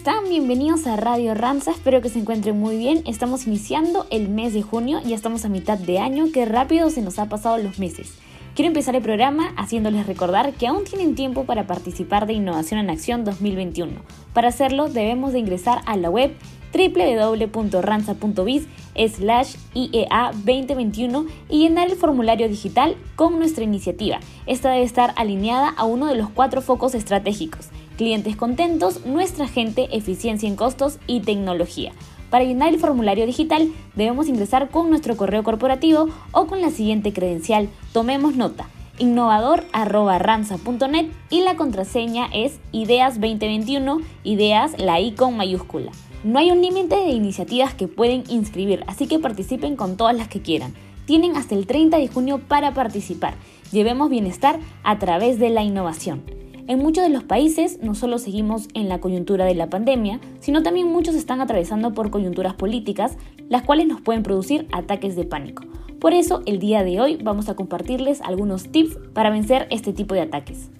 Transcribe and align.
están? 0.00 0.30
Bienvenidos 0.30 0.86
a 0.86 0.96
Radio 0.96 1.34
Ranza, 1.34 1.72
espero 1.72 2.00
que 2.00 2.08
se 2.08 2.18
encuentren 2.18 2.58
muy 2.58 2.78
bien. 2.78 3.02
Estamos 3.04 3.46
iniciando 3.46 4.06
el 4.08 4.30
mes 4.30 4.54
de 4.54 4.62
junio, 4.62 4.98
ya 5.04 5.14
estamos 5.14 5.44
a 5.44 5.50
mitad 5.50 5.76
de 5.76 5.98
año, 5.98 6.24
qué 6.32 6.46
rápido 6.46 6.88
se 6.88 7.02
nos 7.02 7.18
ha 7.18 7.28
pasado 7.28 7.58
los 7.58 7.78
meses. 7.78 8.14
Quiero 8.54 8.68
empezar 8.68 8.96
el 8.96 9.02
programa 9.02 9.52
haciéndoles 9.58 10.06
recordar 10.06 10.54
que 10.54 10.66
aún 10.66 10.84
tienen 10.84 11.14
tiempo 11.14 11.44
para 11.44 11.66
participar 11.66 12.26
de 12.26 12.32
Innovación 12.32 12.80
en 12.80 12.88
Acción 12.88 13.26
2021. 13.26 13.92
Para 14.32 14.48
hacerlo 14.48 14.88
debemos 14.88 15.34
de 15.34 15.40
ingresar 15.40 15.82
a 15.84 15.98
la 15.98 16.08
web 16.08 16.34
www.ranza.biz 16.72 18.68
slash 19.14 19.56
IEA 19.74 20.30
2021 20.32 21.26
y 21.50 21.58
llenar 21.58 21.90
el 21.90 21.96
formulario 21.96 22.48
digital 22.48 22.96
con 23.16 23.38
nuestra 23.38 23.64
iniciativa. 23.64 24.18
Esta 24.46 24.70
debe 24.70 24.84
estar 24.84 25.12
alineada 25.16 25.68
a 25.68 25.84
uno 25.84 26.06
de 26.06 26.14
los 26.14 26.30
cuatro 26.30 26.62
focos 26.62 26.94
estratégicos 26.94 27.68
clientes 28.00 28.34
contentos, 28.34 29.04
nuestra 29.04 29.46
gente, 29.46 29.94
eficiencia 29.94 30.48
en 30.48 30.56
costos 30.56 30.98
y 31.06 31.20
tecnología. 31.20 31.92
Para 32.30 32.44
llenar 32.44 32.70
el 32.70 32.80
formulario 32.80 33.26
digital 33.26 33.70
debemos 33.94 34.26
ingresar 34.26 34.70
con 34.70 34.88
nuestro 34.88 35.18
correo 35.18 35.42
corporativo 35.42 36.08
o 36.32 36.46
con 36.46 36.62
la 36.62 36.70
siguiente 36.70 37.12
credencial. 37.12 37.68
Tomemos 37.92 38.36
nota 38.36 38.70
innovador.ranza.net 38.96 41.08
y 41.28 41.42
la 41.42 41.56
contraseña 41.56 42.26
es 42.32 42.58
ideas2021, 42.72 44.02
ideas 44.24 44.78
la 44.78 44.98
I 44.98 45.12
con 45.12 45.36
mayúscula. 45.36 45.92
No 46.24 46.38
hay 46.38 46.52
un 46.52 46.62
límite 46.62 46.96
de 46.96 47.10
iniciativas 47.10 47.74
que 47.74 47.86
pueden 47.86 48.24
inscribir, 48.30 48.82
así 48.86 49.08
que 49.08 49.18
participen 49.18 49.76
con 49.76 49.98
todas 49.98 50.16
las 50.16 50.28
que 50.28 50.40
quieran. 50.40 50.72
Tienen 51.04 51.36
hasta 51.36 51.54
el 51.54 51.66
30 51.66 51.98
de 51.98 52.08
junio 52.08 52.40
para 52.48 52.72
participar. 52.72 53.34
Llevemos 53.72 54.08
bienestar 54.08 54.58
a 54.84 54.98
través 54.98 55.38
de 55.38 55.50
la 55.50 55.62
innovación. 55.62 56.39
En 56.70 56.78
muchos 56.78 57.02
de 57.02 57.10
los 57.10 57.24
países 57.24 57.80
no 57.82 57.96
solo 57.96 58.18
seguimos 58.18 58.68
en 58.74 58.88
la 58.88 59.00
coyuntura 59.00 59.44
de 59.44 59.56
la 59.56 59.68
pandemia, 59.68 60.20
sino 60.38 60.62
también 60.62 60.86
muchos 60.86 61.16
están 61.16 61.40
atravesando 61.40 61.94
por 61.94 62.10
coyunturas 62.10 62.54
políticas, 62.54 63.16
las 63.48 63.64
cuales 63.64 63.88
nos 63.88 64.00
pueden 64.00 64.22
producir 64.22 64.68
ataques 64.70 65.16
de 65.16 65.24
pánico. 65.24 65.64
Por 65.98 66.14
eso, 66.14 66.42
el 66.46 66.60
día 66.60 66.84
de 66.84 67.00
hoy 67.00 67.16
vamos 67.16 67.48
a 67.48 67.56
compartirles 67.56 68.20
algunos 68.20 68.68
tips 68.70 68.96
para 69.12 69.30
vencer 69.30 69.66
este 69.70 69.92
tipo 69.92 70.14
de 70.14 70.20
ataques. 70.20 70.70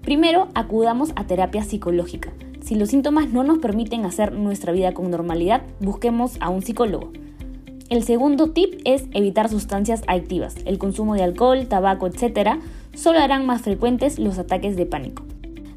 Primero, 0.00 0.48
acudamos 0.54 1.12
a 1.16 1.26
terapia 1.26 1.64
psicológica. 1.64 2.32
Si 2.62 2.74
los 2.74 2.88
síntomas 2.88 3.28
no 3.28 3.44
nos 3.44 3.58
permiten 3.58 4.06
hacer 4.06 4.32
nuestra 4.32 4.72
vida 4.72 4.94
con 4.94 5.10
normalidad, 5.10 5.60
busquemos 5.80 6.38
a 6.40 6.48
un 6.48 6.62
psicólogo. 6.62 7.12
El 7.90 8.04
segundo 8.04 8.52
tip 8.52 8.80
es 8.86 9.04
evitar 9.12 9.50
sustancias 9.50 10.02
adictivas. 10.06 10.54
El 10.64 10.78
consumo 10.78 11.14
de 11.14 11.24
alcohol, 11.24 11.66
tabaco, 11.66 12.06
etc 12.06 12.58
solo 12.94 13.18
harán 13.18 13.46
más 13.46 13.62
frecuentes 13.62 14.18
los 14.18 14.38
ataques 14.38 14.76
de 14.76 14.86
pánico. 14.86 15.22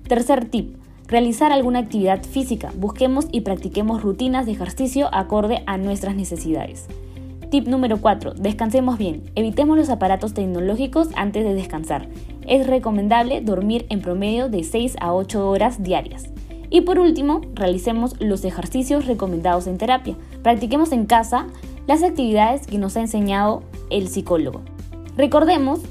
Tercer 0.08 0.46
tip, 0.46 0.76
realizar 1.08 1.52
alguna 1.52 1.80
actividad 1.80 2.24
física. 2.24 2.72
Busquemos 2.76 3.28
y 3.32 3.42
practiquemos 3.42 4.02
rutinas 4.02 4.46
de 4.46 4.54
ejercicio 4.54 5.10
acorde 5.14 5.64
a 5.66 5.78
nuestras 5.78 6.16
necesidades. 6.16 6.88
Tip 7.50 7.68
número 7.68 8.02
4. 8.02 8.34
Descansemos 8.34 8.98
bien. 8.98 9.22
Evitemos 9.36 9.78
los 9.78 9.90
aparatos 9.90 10.34
tecnológicos 10.34 11.10
antes 11.16 11.44
de 11.44 11.54
descansar. 11.54 12.08
Es 12.48 12.66
recomendable 12.66 13.42
dormir 13.42 13.86
en 13.90 14.02
promedio 14.02 14.50
de 14.50 14.64
6 14.64 14.96
a 15.00 15.14
8 15.14 15.48
horas 15.48 15.84
diarias. 15.84 16.30
Y 16.72 16.82
por 16.82 16.98
último, 16.98 17.42
realicemos 17.54 18.20
los 18.20 18.44
ejercicios 18.44 19.06
recomendados 19.06 19.68
en 19.68 19.78
terapia. 19.78 20.16
Practiquemos 20.42 20.92
en 20.92 21.06
casa 21.06 21.46
las 21.86 22.02
actividades 22.02 22.66
que 22.66 22.80
nos 22.80 22.98
ha 22.98 23.02
enseñado 23.02 23.62
el 23.92 24.08
psicólogo. 24.08 24.62
Recordemos 25.16 25.82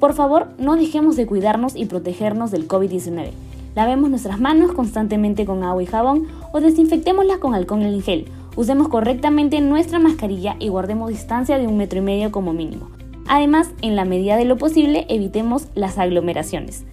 Por 0.00 0.14
favor, 0.14 0.48
no 0.58 0.74
dejemos 0.76 1.16
de 1.16 1.26
cuidarnos 1.26 1.76
y 1.76 1.86
protegernos 1.86 2.50
del 2.50 2.68
COVID-19. 2.68 3.30
Lavemos 3.74 4.10
nuestras 4.10 4.38
manos 4.40 4.72
constantemente 4.72 5.46
con 5.46 5.62
agua 5.62 5.82
y 5.82 5.86
jabón 5.86 6.26
o 6.52 6.60
desinfectémoslas 6.60 7.38
con 7.38 7.54
alcohol 7.54 7.80
en 7.82 8.02
gel. 8.02 8.26
Usemos 8.56 8.88
correctamente 8.88 9.60
nuestra 9.60 9.98
mascarilla 9.98 10.56
y 10.58 10.68
guardemos 10.68 11.10
distancia 11.10 11.58
de 11.58 11.66
un 11.66 11.76
metro 11.76 11.98
y 12.00 12.02
medio 12.02 12.30
como 12.32 12.52
mínimo. 12.52 12.90
Además, 13.28 13.70
en 13.82 13.96
la 13.96 14.04
medida 14.04 14.36
de 14.36 14.44
lo 14.44 14.56
posible, 14.56 15.04
evitemos 15.08 15.66
las 15.74 15.98
aglomeraciones. 15.98 16.84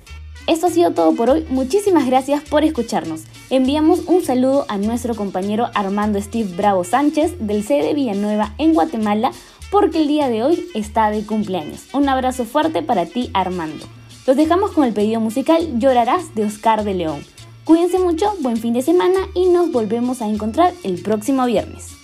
Esto 0.45 0.67
ha 0.67 0.69
sido 0.69 0.91
todo 0.91 1.15
por 1.15 1.29
hoy, 1.29 1.45
muchísimas 1.49 2.05
gracias 2.05 2.43
por 2.43 2.65
escucharnos. 2.65 3.21
Enviamos 3.49 4.01
un 4.07 4.23
saludo 4.23 4.65
a 4.67 4.77
nuestro 4.77 5.15
compañero 5.15 5.69
Armando 5.73 6.19
Steve 6.21 6.53
Bravo 6.57 6.83
Sánchez 6.83 7.37
del 7.39 7.63
CD 7.63 7.93
Villanueva 7.93 8.53
en 8.57 8.73
Guatemala 8.73 9.31
porque 9.71 10.01
el 10.01 10.09
día 10.09 10.27
de 10.27 10.43
hoy 10.43 10.67
está 10.75 11.11
de 11.11 11.25
cumpleaños. 11.25 11.85
Un 11.93 12.09
abrazo 12.09 12.43
fuerte 12.43 12.81
para 12.81 13.05
ti 13.05 13.29
Armando. 13.33 13.85
Los 14.27 14.35
dejamos 14.35 14.71
con 14.71 14.83
el 14.83 14.93
pedido 14.93 15.21
musical 15.21 15.79
Llorarás 15.79 16.35
de 16.35 16.43
Oscar 16.43 16.83
de 16.83 16.93
León. 16.93 17.23
Cuídense 17.63 17.97
mucho, 17.97 18.35
buen 18.41 18.57
fin 18.57 18.73
de 18.73 18.81
semana 18.81 19.21
y 19.33 19.45
nos 19.45 19.71
volvemos 19.71 20.21
a 20.21 20.27
encontrar 20.27 20.73
el 20.83 21.01
próximo 21.01 21.45
viernes. 21.45 22.02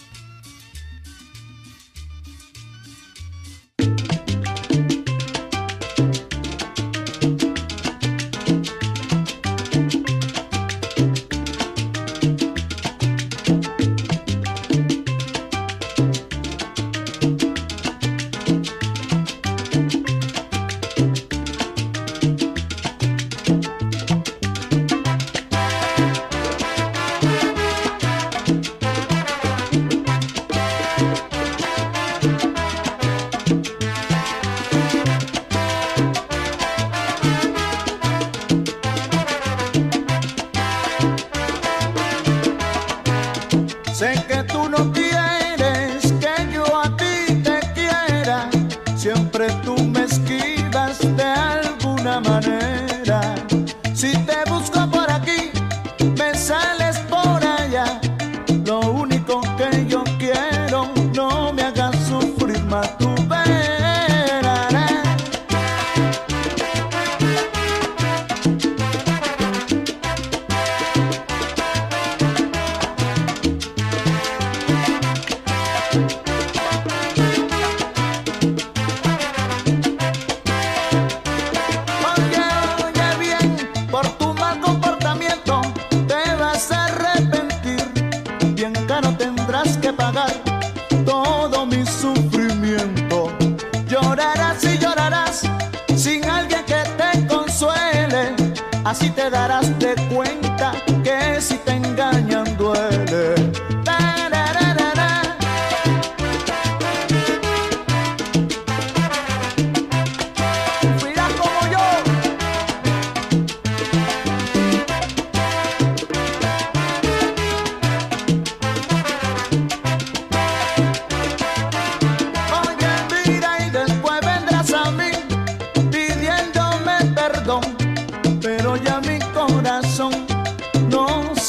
yeah. 44.95 45.38
Así 98.89 99.11
te 99.11 99.29
darás 99.29 99.77
de 99.77 99.93
cuenta 100.11 100.48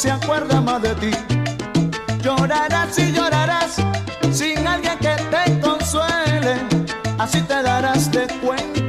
se 0.01 0.09
acuerda 0.09 0.59
más 0.61 0.81
de 0.81 0.95
ti. 0.95 1.11
Llorarás 2.23 2.97
y 2.97 3.11
llorarás 3.11 3.75
sin 4.31 4.65
alguien 4.67 4.97
que 4.97 5.15
te 5.29 5.59
consuele. 5.59 6.55
Así 7.19 7.39
te 7.41 7.61
darás 7.61 8.11
de 8.11 8.25
cuenta 8.43 8.80